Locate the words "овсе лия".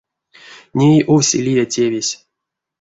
1.13-1.65